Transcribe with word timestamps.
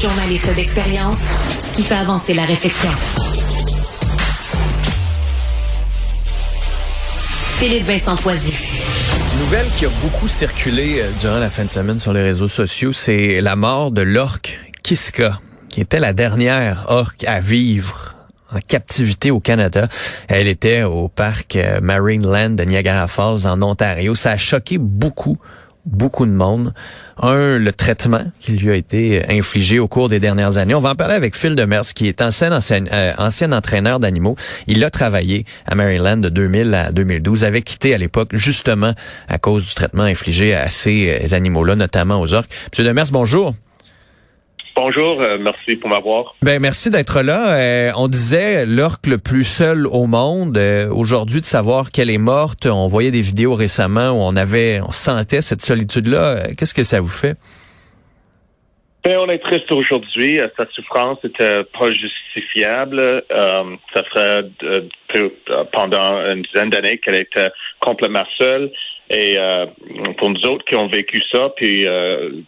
Journaliste 0.00 0.54
d'expérience 0.54 1.28
qui 1.74 1.82
fait 1.82 1.94
avancer 1.94 2.32
la 2.32 2.46
réflexion. 2.46 2.88
Philippe 7.58 7.84
Vincent 7.84 8.16
Foisy. 8.16 8.54
Nouvelle 9.40 9.66
qui 9.76 9.84
a 9.84 9.90
beaucoup 10.00 10.26
circulé 10.26 11.02
euh, 11.02 11.10
durant 11.20 11.38
la 11.38 11.50
fin 11.50 11.64
de 11.64 11.68
semaine 11.68 11.98
sur 11.98 12.14
les 12.14 12.22
réseaux 12.22 12.48
sociaux, 12.48 12.94
c'est 12.94 13.42
la 13.42 13.56
mort 13.56 13.90
de 13.90 14.00
l'orque 14.00 14.58
Kiska, 14.82 15.38
qui 15.68 15.82
était 15.82 16.00
la 16.00 16.14
dernière 16.14 16.86
orque 16.88 17.24
à 17.24 17.40
vivre 17.40 18.14
en 18.54 18.60
captivité 18.66 19.30
au 19.30 19.40
Canada. 19.40 19.88
Elle 20.28 20.48
était 20.48 20.82
au 20.82 21.08
parc 21.08 21.56
euh, 21.56 21.80
Marineland 21.82 22.50
de 22.50 22.64
Niagara 22.64 23.06
Falls 23.06 23.46
en 23.46 23.60
Ontario. 23.60 24.14
Ça 24.14 24.30
a 24.30 24.36
choqué 24.38 24.78
beaucoup, 24.78 25.36
beaucoup 25.86 26.26
de 26.26 26.30
monde. 26.30 26.72
Un, 27.22 27.58
le 27.58 27.72
traitement 27.72 28.24
qui 28.40 28.52
lui 28.52 28.70
a 28.70 28.74
été 28.74 29.22
infligé 29.30 29.78
au 29.78 29.88
cours 29.88 30.08
des 30.08 30.20
dernières 30.20 30.56
années. 30.56 30.74
On 30.74 30.80
va 30.80 30.90
en 30.90 30.94
parler 30.94 31.14
avec 31.14 31.36
Phil 31.36 31.54
Demers, 31.54 31.92
qui 31.94 32.08
est 32.08 32.22
ancien, 32.22 32.50
euh, 32.50 33.52
entraîneur 33.52 34.00
d'animaux. 34.00 34.36
Il 34.66 34.82
a 34.84 34.90
travaillé 34.90 35.44
à 35.66 35.74
Maryland 35.74 36.16
de 36.16 36.28
2000 36.28 36.74
à 36.74 36.92
2012, 36.92 37.44
avait 37.44 37.62
quitté 37.62 37.94
à 37.94 37.98
l'époque 37.98 38.30
justement 38.32 38.94
à 39.28 39.38
cause 39.38 39.66
du 39.66 39.74
traitement 39.74 40.04
infligé 40.04 40.54
à 40.54 40.70
ces 40.70 41.20
euh, 41.24 41.34
animaux-là, 41.34 41.76
notamment 41.76 42.20
aux 42.20 42.32
orques. 42.32 42.50
Monsieur 42.72 42.84
Demers, 42.84 43.06
bonjour. 43.12 43.54
Bonjour, 44.76 45.20
euh, 45.20 45.36
merci 45.38 45.76
pour 45.76 45.90
m'avoir. 45.90 46.34
Ben 46.42 46.60
merci 46.60 46.90
d'être 46.90 47.22
là. 47.22 47.58
Euh, 47.58 47.90
on 47.96 48.08
disait 48.08 48.66
l'orque 48.66 49.06
le 49.06 49.18
plus 49.18 49.44
seul 49.44 49.86
au 49.86 50.06
monde. 50.06 50.56
Euh, 50.56 50.88
Aujourd'hui, 50.90 51.40
de 51.40 51.44
savoir 51.44 51.90
qu'elle 51.90 52.10
est 52.10 52.18
morte, 52.18 52.66
on 52.66 52.88
voyait 52.88 53.10
des 53.10 53.20
vidéos 53.20 53.54
récemment 53.54 54.10
où 54.10 54.20
on 54.20 54.36
avait, 54.36 54.80
on 54.80 54.92
sentait 54.92 55.42
cette 55.42 55.60
solitude-là. 55.60 56.54
Qu'est-ce 56.56 56.74
que 56.74 56.84
ça 56.84 57.00
vous 57.00 57.08
fait? 57.08 57.34
Ben, 59.04 59.16
on 59.18 59.28
est 59.28 59.38
triste 59.38 59.70
aujourd'hui. 59.72 60.38
Sa 60.56 60.66
souffrance 60.70 61.18
n'était 61.24 61.64
pas 61.64 61.90
justifiable. 61.90 63.24
Ça 63.94 64.02
ferait 64.04 64.44
pendant 65.72 66.20
une 66.26 66.42
dizaine 66.42 66.70
d'années 66.70 66.98
qu'elle 66.98 67.16
était 67.16 67.50
complètement 67.80 68.24
seule. 68.38 68.70
Et 69.08 69.38
pour 70.18 70.30
nous 70.30 70.46
autres 70.46 70.64
qui 70.66 70.76
ont 70.76 70.88
vécu 70.88 71.22
ça, 71.32 71.50
puis 71.56 71.86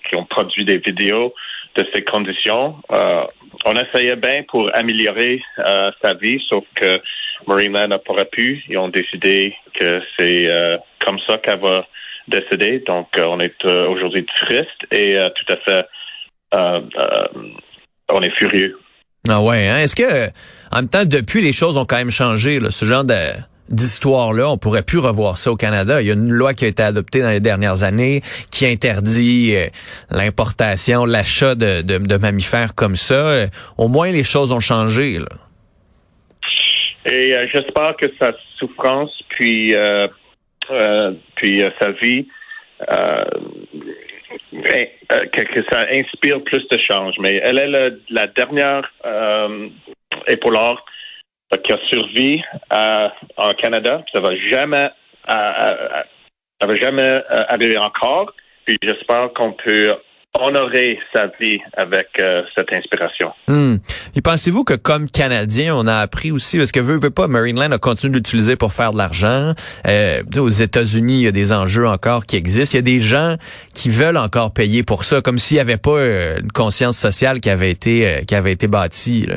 qui 0.09 0.15
ont 0.15 0.27
produit 0.27 0.67
des 0.67 0.77
vidéos 0.77 1.35
de 1.77 1.87
ces 1.95 2.03
conditions, 2.03 2.77
euh, 2.91 3.25
on 3.65 3.75
essayait 3.75 4.17
bien 4.17 4.43
pour 4.49 4.71
améliorer 4.75 5.41
euh, 5.59 5.91
sa 6.03 6.15
vie, 6.15 6.43
sauf 6.49 6.65
que 6.75 7.01
Marineland 7.47 7.89
n'a 7.89 7.99
pas 7.99 8.25
pu. 8.25 8.63
Ils 8.69 8.79
ont 8.79 8.89
décidé 8.89 9.55
que 9.79 10.01
c'est 10.19 10.49
euh, 10.49 10.77
comme 11.01 11.19
ça 11.27 11.39
qu'elle 11.39 11.61
va 11.61 11.87
décéder. 12.29 12.83
Donc, 12.87 13.09
euh, 13.19 13.25
on 13.27 13.41
est 13.41 13.65
euh, 13.65 13.89
aujourd'hui 13.89 14.27
triste 14.45 14.69
et 14.91 15.17
euh, 15.17 15.29
tout 15.31 15.53
à 15.53 15.57
fait 15.57 15.87
on 18.15 18.21
est 18.21 18.37
furieux. 18.37 18.79
Ah 19.29 19.41
ouais, 19.41 19.69
hein? 19.69 19.79
Est-ce 19.79 19.97
que, 19.97 20.29
en 20.71 20.77
même 20.77 20.89
temps, 20.89 21.05
depuis, 21.05 21.41
les 21.41 21.53
choses 21.53 21.79
ont 21.79 21.85
quand 21.85 21.97
même 21.97 22.11
changé, 22.11 22.59
là, 22.59 22.71
ce 22.71 22.85
genre 22.85 23.05
de 23.05 23.15
d'histoire-là, 23.69 24.51
on 24.51 24.59
pourrait 24.59 24.83
plus 24.83 24.99
revoir 24.99 25.37
ça 25.39 25.51
au 25.51 25.57
Canada. 25.57 26.01
Il 26.03 26.07
y 26.09 26.11
a 26.11 26.15
une 26.15 26.31
loi 26.31 26.55
qui 26.55 26.65
a 26.65 26.69
été 26.69 26.83
adoptée 26.83 27.23
dans 27.23 27.31
les 27.31 27.41
dernières 27.41 27.85
années 27.85 28.21
qui 28.51 28.67
interdit 28.67 29.55
euh, 29.57 29.67
l'importation, 30.11 31.05
l'achat 31.05 31.55
de, 31.55 31.83
de, 31.83 32.17
mammifères 32.17 32.75
comme 32.75 32.97
ça. 32.97 33.15
Euh, 33.15 33.47
au 33.79 33.89
moins, 33.89 34.11
les 34.11 34.25
choses 34.25 34.53
ont 34.53 34.61
changé. 34.61 35.19
Là. 35.19 35.27
Et 37.07 37.35
euh, 37.35 37.47
j'espère 37.53 37.97
que 37.97 38.07
sa 38.21 38.33
souffrance, 38.59 39.11
puis, 39.31 39.75
euh, 39.75 40.07
euh, 40.71 41.13
puis 41.37 41.63
sa 41.81 41.91
vie, 41.93 42.29
que, 44.51 45.41
que 45.43 45.65
ça 45.71 45.87
inspire 45.93 46.43
plus 46.45 46.67
de 46.71 46.79
change. 46.89 47.15
Mais 47.21 47.41
elle 47.43 47.59
est 47.59 47.69
le- 47.69 48.01
la 48.11 48.27
dernière 48.27 48.83
épaulard 50.27 50.85
qui 51.59 51.73
a 51.73 51.79
survécu 51.89 52.43
en 52.71 53.55
Canada. 53.59 54.03
Ça 54.13 54.21
va 54.21 54.31
jamais, 54.51 54.91
ça 55.29 56.67
va 56.67 56.75
jamais 56.75 57.03
euh, 57.03 57.45
arriver 57.49 57.79
encore. 57.79 58.33
Puis 58.65 58.79
j'espère 58.83 59.33
qu'on 59.35 59.53
peut 59.53 59.95
honorer 60.35 60.99
sa 61.13 61.27
vie 61.41 61.59
avec 61.77 62.09
euh, 62.21 62.43
cette 62.57 62.75
inspiration. 62.75 63.33
Hmm. 63.49 63.77
Et 64.15 64.23
pensez-vous 64.23 64.65
que 64.65 64.75
comme 64.75 65.09
Canadien, 65.09 65.77
on 65.77 65.87
a 65.87 65.97
appris 65.97 66.33
aussi, 66.33 66.57
parce 66.57 66.73
que 66.73 66.81
veut, 66.81 66.99
veut 66.99 67.11
pas, 67.11 67.29
Marineland 67.29 67.71
a 67.71 67.79
continué 67.79 68.13
de 68.13 68.17
l'utiliser 68.17 68.57
pour 68.57 68.73
faire 68.73 68.93
de 68.93 68.99
l'argent. 68.99 69.53
Euh, 69.87 70.23
aux 70.37 70.49
États-Unis, 70.49 71.17
il 71.17 71.23
y 71.23 71.27
a 71.27 71.33
des 71.33 71.53
enjeux 71.53 71.87
encore 71.87 72.25
qui 72.25 72.37
existent. 72.37 72.75
Il 72.75 72.77
y 72.77 72.79
a 72.79 72.83
des 72.83 73.01
gens 73.01 73.37
qui 73.75 73.91
veulent 73.91 74.17
encore 74.17 74.55
payer 74.55 74.83
pour 74.83 75.05
ça, 75.05 75.21
comme 75.21 75.39
s'il 75.39 75.57
n'y 75.57 75.61
avait 75.61 75.77
pas 75.77 75.99
euh, 75.99 76.41
une 76.41 76.53
conscience 76.53 76.97
sociale 76.97 77.41
qui 77.41 77.51
avait 77.51 77.71
été 77.71 78.07
euh, 78.07 78.21
qui 78.23 78.35
avait 78.35 78.53
été 78.53 78.69
bâtie. 78.69 79.27
Là. 79.27 79.37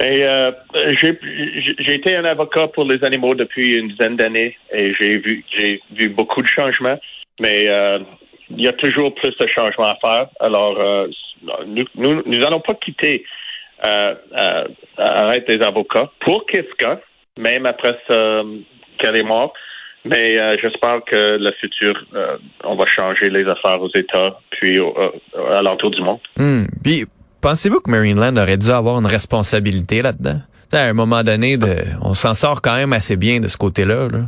Et 0.00 0.22
euh, 0.22 0.52
j'ai 0.74 1.94
été 1.94 2.14
un 2.14 2.24
avocat 2.24 2.68
pour 2.68 2.84
les 2.84 3.02
animaux 3.02 3.34
depuis 3.34 3.74
une 3.74 3.88
dizaine 3.88 4.16
d'années 4.16 4.56
et 4.72 4.94
j'ai 4.94 5.18
vu 5.18 5.44
j'ai 5.56 5.82
vu 5.90 6.08
beaucoup 6.08 6.40
de 6.40 6.46
changements, 6.46 6.98
mais 7.40 7.64
euh, 7.66 7.98
il 8.50 8.62
y 8.62 8.68
a 8.68 8.72
toujours 8.74 9.12
plus 9.16 9.36
de 9.36 9.46
changements 9.48 9.88
à 9.88 9.96
faire. 10.00 10.28
Alors 10.38 10.78
euh, 10.78 11.08
nous 11.66 11.84
nous 11.96 12.22
nous 12.24 12.46
allons 12.46 12.60
pas 12.60 12.74
quitter 12.74 13.24
euh, 13.84 14.14
euh, 14.36 14.64
arrête 14.98 15.48
des 15.48 15.62
avocats 15.64 16.10
pour 16.20 16.46
Kiska, 16.46 17.00
même 17.36 17.66
après 17.66 17.98
qu'elle 18.98 19.16
est 19.16 19.22
morte. 19.22 19.54
Mais 20.04 20.38
euh, 20.38 20.56
j'espère 20.62 21.00
que 21.04 21.38
le 21.38 21.52
futur, 21.60 21.94
on 22.64 22.76
va 22.76 22.86
changer 22.86 23.30
les 23.30 23.46
affaires 23.46 23.82
aux 23.82 23.90
États 23.94 24.40
puis 24.50 24.78
à 25.52 25.62
l'entour 25.62 25.90
du 25.90 26.02
monde. 26.02 26.20
Hmm. 26.36 26.66
Pensez-vous 27.40 27.80
que 27.80 27.90
Marineland 27.90 28.36
aurait 28.36 28.56
dû 28.56 28.70
avoir 28.70 28.98
une 28.98 29.06
responsabilité 29.06 30.02
là-dedans? 30.02 30.40
À 30.72 30.80
un 30.84 30.92
moment 30.92 31.22
donné, 31.22 31.56
on 32.02 32.14
s'en 32.14 32.34
sort 32.34 32.60
quand 32.60 32.76
même 32.76 32.92
assez 32.92 33.16
bien 33.16 33.40
de 33.40 33.48
ce 33.48 33.56
côté-là. 33.56 34.08
Là. 34.08 34.26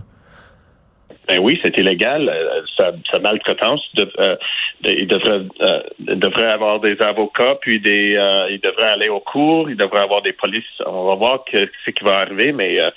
Ben 1.29 1.39
oui, 1.39 1.61
c'est 1.63 1.77
illégal. 1.79 2.29
Euh, 2.29 2.63
Sa, 2.77 2.93
sa 3.13 3.19
maltraitance, 3.21 3.81
de, 3.95 4.11
euh, 4.19 4.37
de- 4.83 4.91
il 4.91 5.07
devrait, 5.07 5.43
euh, 5.63 6.55
avoir 6.55 6.81
des 6.81 6.97
avocats, 7.01 7.57
puis 7.61 7.79
des, 7.79 8.17
euh, 8.17 8.51
il 8.51 8.61
devrait 8.61 8.91
aller 8.91 9.09
au 9.09 9.21
cours, 9.21 9.71
il 9.71 9.77
devrait 9.77 10.01
avoir 10.01 10.23
des 10.23 10.33
polices. 10.33 10.65
On 10.87 11.07
va 11.09 11.15
voir 11.15 11.45
que, 11.45 11.59
ce 11.85 11.91
qui 11.91 12.03
va 12.03 12.19
arriver, 12.19 12.53
mais 12.53 12.81
euh, 12.81 12.91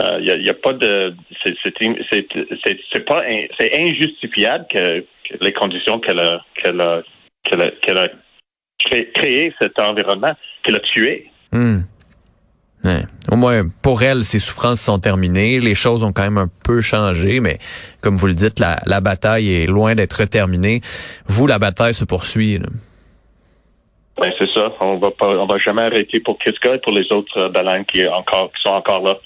euh, 0.00 0.18
il 0.20 0.42
n'y 0.42 0.48
a, 0.48 0.54
pas 0.54 0.72
de, 0.72 1.14
c'est, 1.44 3.04
pas, 3.06 3.22
c'est 3.58 3.80
injustifiable 3.80 4.66
que, 4.72 5.04
les 5.40 5.52
conditions 5.52 6.00
qu'elle 6.00 6.20
a, 6.20 6.42
qu'elle 6.60 6.80
a, 6.80 7.02
qu'elle 7.44 7.98
a 7.98 8.08
cré- 8.88 9.10
créé 9.14 9.54
cet 9.60 9.78
environnement, 9.78 10.34
qu'elle 10.62 10.76
a 10.76 10.80
tué. 10.80 11.30
Hmm. 11.52 11.80
Ouais. 12.84 13.02
Au 13.32 13.36
moins, 13.36 13.64
pour 13.82 14.02
elle, 14.04 14.22
ses 14.22 14.38
souffrances 14.38 14.80
sont 14.80 15.00
terminées. 15.00 15.58
Les 15.58 15.74
choses 15.74 16.04
ont 16.04 16.12
quand 16.12 16.22
même 16.22 16.38
un 16.38 16.50
peu 16.62 16.80
changé, 16.80 17.40
mais 17.40 17.58
comme 18.00 18.14
vous 18.16 18.28
le 18.28 18.34
dites, 18.34 18.60
la, 18.60 18.78
la 18.86 19.00
bataille 19.00 19.52
est 19.52 19.66
loin 19.66 19.94
d'être 19.96 20.24
terminée. 20.26 20.80
Vous, 21.26 21.46
la 21.48 21.58
bataille 21.58 21.94
se 21.94 22.04
poursuit. 22.04 22.58
là. 22.58 22.66
Ben, 24.20 24.30
c'est 24.38 24.48
ça. 24.54 24.72
On 24.80 24.98
va 24.98 25.10
pas, 25.10 25.26
on 25.26 25.46
va 25.46 25.58
jamais 25.58 25.82
arrêter 25.82 26.20
pour 26.20 26.38
Kiska 26.38 26.76
et 26.76 26.78
pour 26.78 26.92
les 26.92 27.06
autres 27.12 27.36
euh, 27.38 27.48
baleines 27.48 27.84
qui, 27.84 28.06
encore, 28.06 28.50
qui 28.52 28.62
sont 28.62 28.74
encore 28.74 29.02
là. 29.04 29.16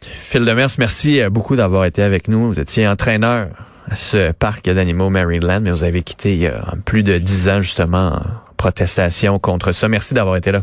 Phil 0.00 0.44
Demers, 0.44 0.68
merci 0.78 1.20
euh, 1.20 1.30
beaucoup 1.30 1.56
d'avoir 1.56 1.84
été 1.84 2.02
avec 2.02 2.28
nous. 2.28 2.48
Vous 2.48 2.60
étiez 2.60 2.86
entraîneur 2.88 3.48
ce 3.94 4.32
parc 4.32 4.64
d'animaux 4.68 5.10
Maryland, 5.10 5.60
mais 5.62 5.70
vous 5.70 5.84
avez 5.84 6.02
quitté 6.02 6.34
il 6.34 6.40
y 6.42 6.46
a 6.48 6.60
plus 6.84 7.02
de 7.04 7.18
dix 7.18 7.48
ans 7.48 7.60
justement 7.60 8.08
en 8.14 8.20
protestation 8.56 9.38
contre 9.38 9.72
ça. 9.72 9.88
Merci 9.88 10.14
d'avoir 10.14 10.36
été 10.36 10.52
là. 10.52 10.62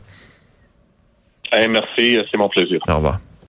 merci, 1.70 2.20
c'est 2.32 2.38
mon 2.38 2.50
plaisir. 2.50 2.80
Au 2.88 2.96
revoir. 2.96 3.20